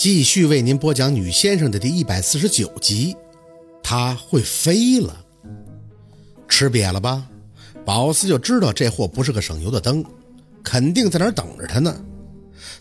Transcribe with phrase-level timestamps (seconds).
[0.00, 3.14] 继续为您播讲《女先生》的第一百四十九集。
[3.82, 5.14] 她会飞了，
[6.48, 7.28] 吃瘪了吧？
[7.84, 10.02] 宝四就知道这货不是个省油的灯，
[10.64, 11.94] 肯定在那儿等着他呢。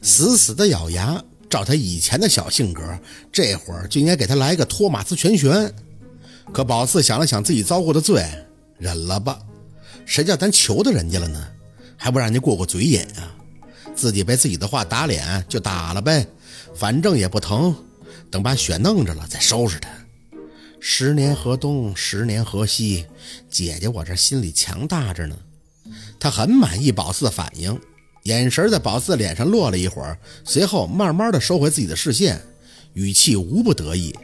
[0.01, 2.81] 死死的咬牙，照他以前的小性格，
[3.33, 5.73] 这会儿就应该给他来个托马斯全旋。
[6.53, 8.25] 可宝四想了想自己遭过的罪，
[8.77, 9.37] 忍了吧。
[10.05, 11.45] 谁叫咱求的人家了呢？
[11.97, 13.35] 还不让人家过过嘴瘾啊？
[13.93, 16.25] 自己被自己的话打脸就打了呗，
[16.75, 17.75] 反正也不疼。
[18.31, 19.89] 等把血弄着了再收拾他。
[20.79, 23.05] 十年河东，十年河西，
[23.49, 25.35] 姐姐我这心里强大着呢。
[26.19, 27.79] 他很满意宝四的反应，
[28.23, 32.39] 眼神在宝四脸上落了一会儿，随后慢慢的收回自己的视线，
[32.93, 34.15] 语气无不得意。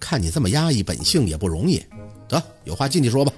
[0.00, 1.84] 看你这么压抑本性也不容易，
[2.28, 3.32] 得有话进去说吧。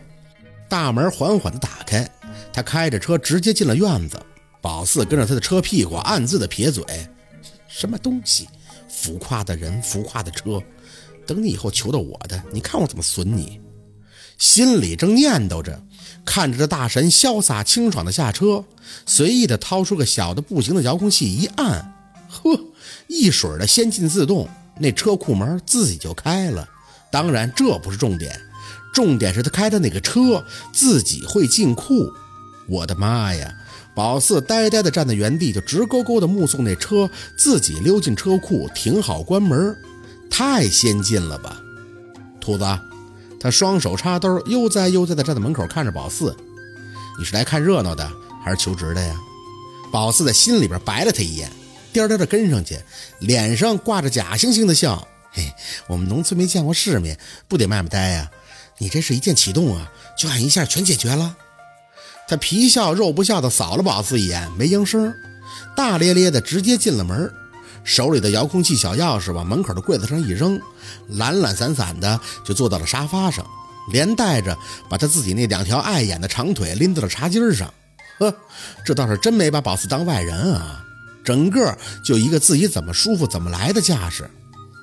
[0.68, 2.08] 大门缓缓的打开，
[2.52, 4.20] 他开着车直接进了院子。
[4.60, 6.84] 宝四跟着他的车屁股暗自的撇嘴，
[7.70, 8.48] 什么东西？
[8.88, 10.60] 浮夸的人，浮夸的车。
[11.26, 13.60] 等你以后求到我的，你看我怎么损你！
[14.36, 15.80] 心里正念叨着，
[16.24, 18.64] 看着这大神潇洒清爽的下车，
[19.06, 21.94] 随意的掏出个小的不行的遥控器一按，
[22.28, 22.58] 呵，
[23.06, 24.48] 一水的先进自动，
[24.78, 26.68] 那车库门自己就开了。
[27.12, 28.40] 当然这不是重点，
[28.92, 32.10] 重点是他开的那个车自己会进库。
[32.66, 33.54] 我的妈呀！
[34.00, 37.06] 宝四呆呆地站在原地，就直勾勾地目送那车
[37.36, 39.76] 自己溜进车库，停好关门，
[40.30, 41.60] 太先进了吧！
[42.40, 42.64] 兔子，
[43.38, 46.34] 他双手插兜，悠哉悠哉地站在门口看着宝四
[47.20, 48.10] ：“你是来看热闹的，
[48.42, 49.14] 还是求职的呀？”
[49.92, 51.52] 宝四在心里边白了他一眼，
[51.92, 52.78] 颠颠地跟上去，
[53.18, 55.52] 脸上挂着假惺惺的笑：“嘿，
[55.86, 58.30] 我们农村没见过世面，不得卖卖呆呀？
[58.78, 61.36] 你这是一键启动啊，就按一下全解决了。”
[62.30, 65.12] 他皮笑肉不笑的扫了宝四一眼，没应声，
[65.74, 67.28] 大咧咧的直接进了门，
[67.82, 70.60] 手里的遥控器小钥匙往门口的柜子上一扔，
[71.08, 73.44] 懒懒散散的就坐到了沙发上，
[73.90, 74.56] 连带着
[74.88, 77.68] 把他自己那两条碍眼的长腿拎到了茶几上。
[78.20, 78.32] 呵，
[78.84, 80.84] 这倒是真没把宝四当外人啊，
[81.24, 84.30] 整个就一个自己怎么舒服怎么来的架势。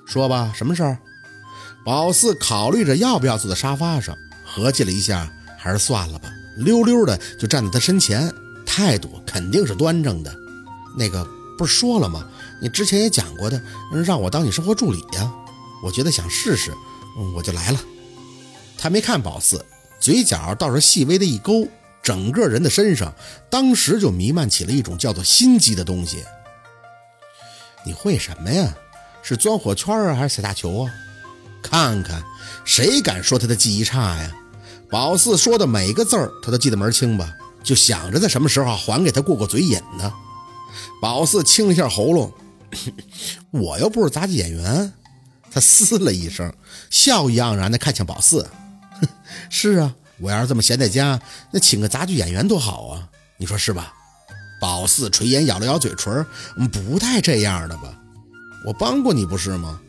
[0.05, 0.97] 说吧，什么事儿？
[1.85, 4.13] 宝四考虑着要不要坐在沙发上，
[4.43, 6.27] 合计了一下，还是算了吧。
[6.57, 8.33] 溜溜的就站在他身前，
[8.65, 10.35] 态度肯定是端正的。
[10.97, 11.25] 那个
[11.57, 12.27] 不是说了吗？
[12.61, 13.61] 你之前也讲过的，
[14.05, 15.31] 让我当你生活助理呀。
[15.83, 16.73] 我觉得想试试，
[17.35, 17.79] 我就来了。
[18.77, 19.63] 他没看宝四，
[19.99, 21.67] 嘴角倒是细微的一勾，
[22.01, 23.13] 整个人的身上
[23.49, 26.23] 当时就弥漫起了一种叫做心机的东西。
[27.85, 28.75] 你会什么呀？
[29.21, 30.91] 是钻火圈啊，还是踩大球啊？
[31.61, 32.23] 看看，
[32.65, 34.31] 谁敢说他的记忆差呀？
[34.89, 37.33] 宝四说的每个字儿，他都记得门清吧？
[37.63, 40.13] 就想着在什么时候还给他过过嘴瘾呢。
[41.01, 42.31] 宝四清了一下喉咙，
[43.51, 44.93] 我又不是杂技演员。
[45.51, 46.53] 他嘶了一声，
[46.89, 48.47] 笑意盎然地看向宝四
[49.49, 51.19] ：“是啊，我要是这么闲在家，
[51.51, 53.93] 那请个杂剧演员多好啊，你说是吧？”
[54.61, 56.25] 宝四垂眼咬了咬嘴唇
[56.71, 57.97] ：“不带这样的吧？
[58.65, 59.79] 我帮过你不是吗？”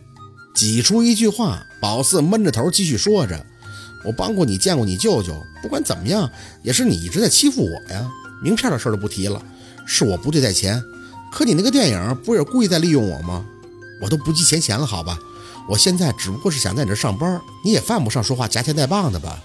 [0.55, 3.47] 挤出一句话，宝四闷着头继续说着。
[4.05, 5.35] 我帮过你，见过你舅舅。
[5.63, 6.31] 不管怎么样，
[6.63, 8.09] 也是你一直在欺负我呀。
[8.43, 9.43] 名片的事都不提了，
[9.87, 10.83] 是我不对在前。
[11.33, 13.45] 可你那个电影不也故意在利用我吗？
[14.01, 15.19] 我都不计前嫌了，好吧。
[15.69, 19.43] 我现在只不过是想在你这上班，你也犯不上说话夹钱带棒的吧。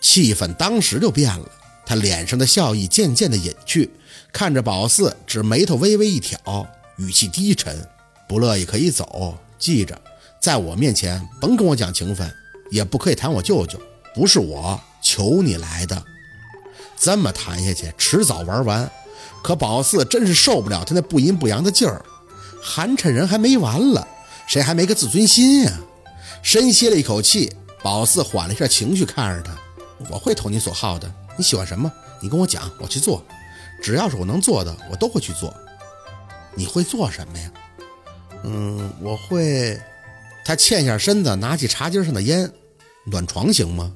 [0.00, 1.50] 气氛当时就变了，
[1.84, 3.90] 他脸上的笑意渐渐的隐去，
[4.32, 7.86] 看着宝四，只眉头微微一挑，语气低沉
[8.26, 10.00] ：“不乐意可以走，记着，
[10.40, 12.32] 在我面前甭跟我讲情分。”
[12.70, 13.80] 也不可以谈我舅舅，
[14.14, 16.02] 不是我求你来的。
[16.96, 18.90] 这么谈下去，迟早玩完。
[19.42, 22.04] 可宝四真是受不了他那不阴不阳的劲儿，
[22.62, 24.06] 寒碜人还没完了，
[24.46, 25.72] 谁还没个自尊心呀？
[26.42, 27.50] 深吸了一口气，
[27.82, 29.56] 宝四缓了一下情绪，看着他
[30.10, 31.10] ：“我会投你所好的。
[31.38, 31.90] 你喜欢什么？
[32.20, 33.24] 你跟我讲，我去做。
[33.82, 35.54] 只要是我能做的，我都会去做。
[36.54, 37.50] 你会做什么呀？
[38.44, 39.80] 嗯，我会。”
[40.44, 42.50] 他欠下身子，拿起茶几上的烟。
[43.06, 43.92] 暖床行吗？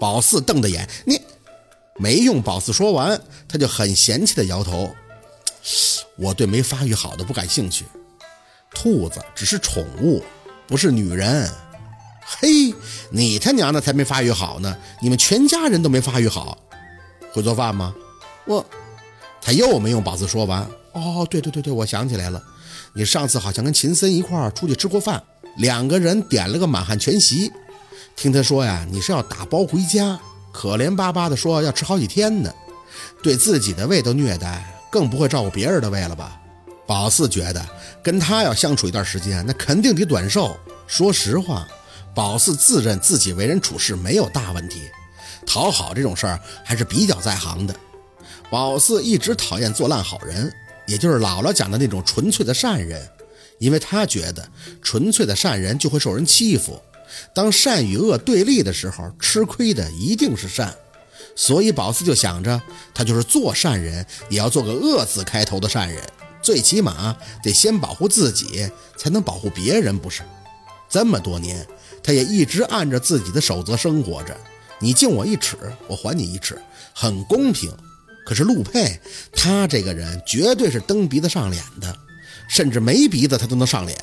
[0.00, 1.20] 宝四瞪着眼，你
[1.96, 2.42] 没用。
[2.42, 4.90] 宝四说完，他就很嫌弃的摇头。
[6.16, 7.84] 我对没发育好的不感兴趣。
[8.74, 10.22] 兔子只是宠物，
[10.66, 11.48] 不是女人。
[12.24, 12.74] 嘿，
[13.10, 14.76] 你他娘的才没发育好呢！
[15.00, 16.58] 你们全家人都没发育好。
[17.32, 17.94] 会做饭吗？
[18.46, 18.64] 我……
[19.40, 20.02] 他又没用。
[20.02, 22.42] 宝四说完，哦，对对对对，我想起来了，
[22.94, 25.22] 你上次好像跟秦森一块儿出去吃过饭，
[25.58, 27.52] 两个人点了个满汉全席。
[28.16, 30.18] 听他说呀，你是要打包回家，
[30.52, 32.52] 可怜巴巴的说要吃好几天呢，
[33.22, 36.38] 对自己的胃都虐待，更不会照顾别人的胃了吧？
[36.86, 37.64] 宝四觉得
[38.02, 40.54] 跟他要相处一段时间，那肯定得短寿。
[40.86, 41.66] 说实话，
[42.14, 44.82] 宝四自认自己为人处事没有大问题，
[45.46, 47.74] 讨好这种事儿还是比较在行的。
[48.50, 50.52] 宝四一直讨厌做烂好人，
[50.86, 53.08] 也就是姥姥讲的那种纯粹的善人，
[53.58, 54.46] 因为他觉得
[54.82, 56.78] 纯粹的善人就会受人欺负。
[57.34, 60.74] 当善与恶对立的时候，吃亏的一定是善。
[61.34, 62.60] 所以宝四就想着，
[62.94, 66.02] 他就是做善人，也要做个恶字开头的善人，
[66.42, 70.22] 最起码得先保护自己，才能保护别人，不是？
[70.90, 71.66] 这么多年，
[72.02, 74.36] 他也一直按着自己的守则生活着。
[74.78, 75.56] 你敬我一尺，
[75.86, 76.60] 我还你一尺，
[76.92, 77.72] 很公平。
[78.26, 79.00] 可是陆佩，
[79.32, 81.96] 他这个人绝对是蹬鼻子上脸的，
[82.48, 83.96] 甚至没鼻子他都能上脸。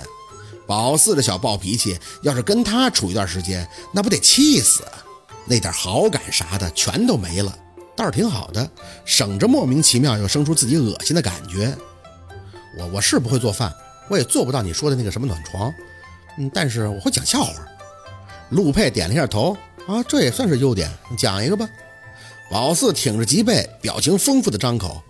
[0.69, 4.83] 宝四的小暴脾气，要是跟他处一段时间，那不得气死？
[5.45, 7.57] 那点好感啥的全都没了，
[7.95, 8.69] 倒是挺好的，
[9.03, 11.75] 省着莫名其妙又生出自己恶心的感觉。
[12.77, 13.73] 我我是不会做饭，
[14.09, 15.73] 我也做不到你说的那个什么暖床，
[16.37, 17.51] 嗯，但是我会讲笑话。
[18.51, 19.57] 陆佩点了一下头，
[19.87, 20.87] 啊，这也算是优点，
[21.17, 21.67] 讲一个吧。
[22.51, 25.01] 宝四挺着脊背，表情丰富的张口，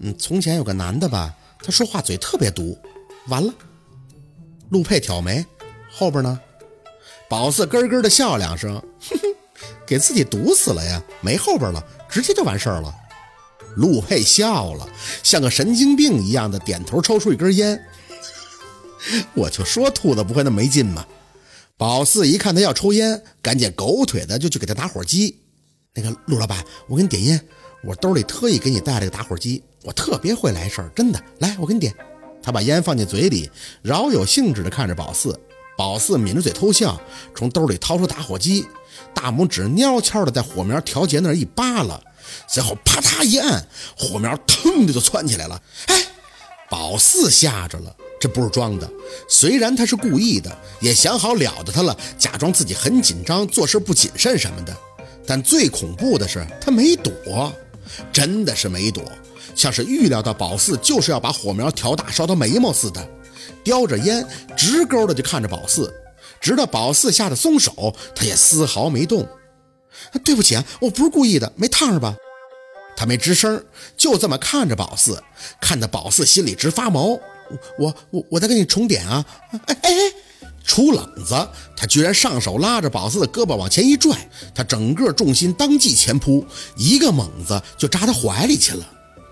[0.00, 2.76] 嗯，从前有个男的吧，他说话嘴特别毒，
[3.28, 3.50] 完了。
[4.70, 5.44] 陆佩挑眉，
[5.90, 6.40] 后边呢？
[7.28, 9.28] 宝四咯咯的笑两声，哼哼。
[9.86, 12.94] 给自己堵死了呀，没后边了，直接就完事儿了。
[13.76, 14.88] 陆佩笑了，
[15.22, 17.84] 像个神经病一样的点头，抽出一根烟。
[19.34, 21.04] 我就说兔子不会那么没劲嘛。
[21.76, 25.40] 宝四一看他要抽烟，赶紧狗腿的就去给他打火机。
[25.94, 27.40] 那个陆老板，我给你点烟，
[27.82, 31.20] 我兜里特意给你带了个打火机，我特别会来事儿，真的。
[31.38, 31.92] 来，我给你点。
[32.42, 33.50] 他把烟放进嘴里，
[33.82, 35.38] 饶有兴致的看着宝四。
[35.76, 37.00] 宝四抿着嘴偷笑，
[37.34, 38.66] 从兜里掏出打火机，
[39.14, 41.98] 大拇指悄悄的在火苗调节那儿一扒拉，
[42.46, 43.66] 随后啪嗒一按，
[43.96, 45.62] 火苗腾的就窜起来了。
[45.86, 46.04] 哎，
[46.68, 48.90] 宝四吓着了，这不是装的。
[49.26, 54.76] 虽然他是故意的，也想好了的他了，假装自己很紧张，做事不谨慎什么的。
[55.26, 57.50] 但最恐怖的是，他没躲，
[58.12, 59.02] 真的是没躲，
[59.54, 63.08] 像是预料到宝四就是要把火苗调大，烧到眉毛似的。
[63.62, 64.26] 叼着烟，
[64.56, 65.92] 直勾的就看着宝四，
[66.40, 69.28] 直到宝四吓得松手，他也丝毫没动。
[70.24, 72.16] 对不起啊，我不是故意的，没烫着吧？
[72.96, 73.62] 他没吱声，
[73.96, 75.22] 就这么看着宝四，
[75.60, 77.18] 看得宝四心里直发毛。
[77.78, 79.24] 我我我再给你重点啊！
[79.66, 79.90] 哎哎，
[80.64, 81.34] 出冷子，
[81.76, 84.16] 他居然上手拉着宝四的胳膊往前一拽，
[84.54, 88.86] 他整个重心当即前扑，一个猛子就扎他怀里去了，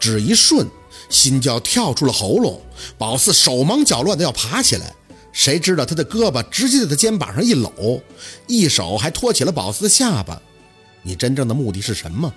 [0.08, 0.66] 只一瞬。
[1.10, 2.60] 心叫跳出了喉咙，
[2.96, 4.94] 宝四手忙脚乱的要爬起来，
[5.32, 8.02] 谁知道他的胳膊直接在他肩膀上一搂，
[8.46, 10.40] 一手还托起了宝四的下巴。
[11.02, 12.32] 你真正的目的是什么？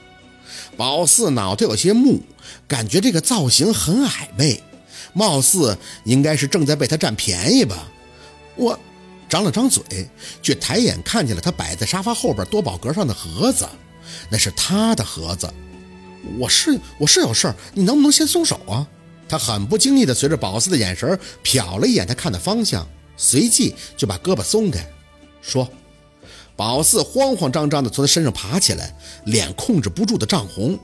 [0.78, 2.22] 宝四脑袋有些木，
[2.68, 4.62] 感觉这个造型很暧昧，
[5.14, 7.90] 貌似应该是正在被他占便宜吧。
[8.56, 8.78] 我
[9.28, 9.84] 张了张嘴，
[10.42, 13.68] 却抬眼看见了他摆在沙发后边多宝格上的盒子，
[14.30, 15.50] 那是他的盒子。
[16.38, 18.88] 我是我是有事儿，你能不能先松手啊？
[19.28, 22.86] 他很不经意的随着宝四的眼神瞟了一眼他看的方向，
[23.16, 24.86] 随即就把胳膊松开，
[25.42, 25.70] 说
[26.58, 30.78] ：“宝四慌慌张张的从他身上爬起来，脸控制不住的涨红。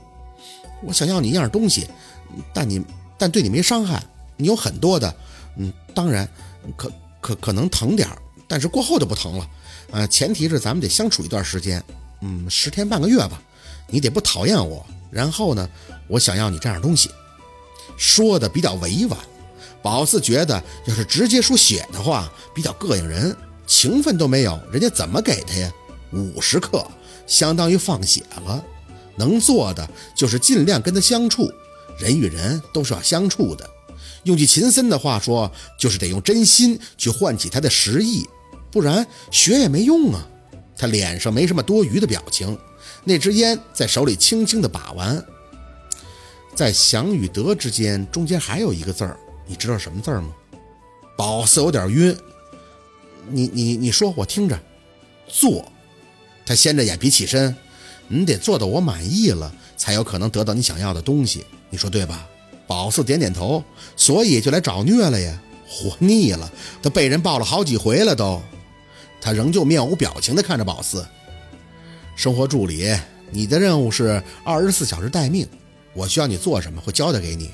[0.81, 1.87] 我想要你一样东西，
[2.53, 2.81] 但你
[3.17, 4.01] 但对你没伤害，
[4.37, 5.13] 你有很多的，
[5.57, 6.25] 嗯，当然
[6.77, 8.17] 可可可能疼点儿，
[8.47, 9.49] 但是过后就不疼了。
[9.91, 11.83] 呃，前提是咱们得相处一段时间，
[12.21, 13.41] 嗯，十天半个月吧，
[13.89, 15.69] 你得不讨厌我。”然后呢，
[16.07, 17.09] 我想要你这样东西，
[17.97, 19.17] 说的比较委婉。
[19.81, 23.35] 宝四觉得，要是直接说血的话，比较膈应人，
[23.65, 25.71] 情分都没有，人家怎么给他呀？
[26.11, 26.85] 五十克，
[27.25, 28.63] 相当于放血了。
[29.15, 31.49] 能做的就是尽量跟他相处，
[31.97, 33.69] 人与人都是要相处的。
[34.23, 35.49] 用句秦森的话说，
[35.79, 38.27] 就是得用真心去唤起他的实意，
[38.69, 40.27] 不然血也没用啊。
[40.75, 42.57] 他脸上没什么多余的表情。
[43.07, 45.25] 那支烟在手里轻轻的把玩，
[46.53, 50.27] 在想与得之间，中间还有一个字儿，你知道什么字儿吗？
[51.15, 52.13] 宝四有点晕，
[53.29, 54.59] 你你你说我听着，
[55.25, 55.63] 做。
[56.45, 57.55] 他掀着眼皮起身，
[58.09, 62.27] 你得做到我满意了，才有可能得到你想要的东西，你说对吧？
[62.67, 63.63] 宝四点点头，
[63.95, 66.51] 所以就来找虐了呀，活腻了，
[66.83, 68.41] 他被人抱了好几回了都。
[69.21, 71.07] 他仍旧面无表情的看着宝四。
[72.17, 72.97] 生活助理，
[73.29, 75.47] 你的任务是二十四小时待命。
[75.93, 77.51] 我需要你做什么，会交代给你。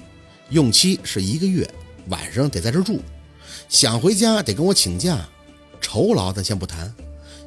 [0.51, 1.69] 用期是一个月，
[2.07, 3.01] 晚上得在这住。
[3.67, 5.19] 想回家得跟我请假。
[5.81, 6.91] 酬劳咱先不谈，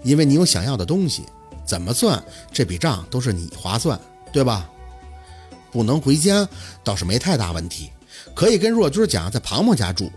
[0.02, 1.22] 因为你有想要的东西，
[1.66, 3.98] 怎么算这笔账都是你划算，
[4.30, 4.70] 对吧？
[5.72, 6.46] 不能回家
[6.84, 7.90] 倒是没太大问题，
[8.34, 10.12] 可以跟若君讲在庞庞家住。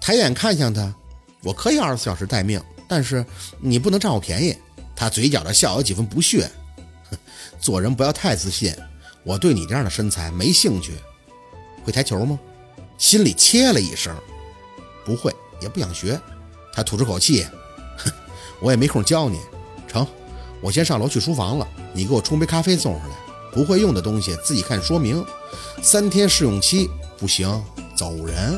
[0.00, 0.92] 抬眼看向他，
[1.44, 3.24] 我可以二十四小时待命，但是
[3.60, 4.56] 你不能占我便宜。
[5.02, 6.48] 他嘴角的笑有几分不屑，
[7.58, 8.72] 做人不要太自信。
[9.24, 10.92] 我对你这样的身材没兴趣。
[11.82, 12.38] 会台球吗？
[12.98, 14.16] 心里切了一声，
[15.04, 16.20] 不会，也不想学。
[16.72, 17.44] 他吐出口气，
[17.98, 18.12] 哼，
[18.60, 19.40] 我也没空教你。
[19.88, 20.06] 成，
[20.60, 23.16] 我先上楼去书房了，你给我冲杯咖啡送上来。
[23.52, 25.26] 不会用的东西自己看说明。
[25.82, 27.60] 三天试用期，不行，
[27.96, 28.56] 走人。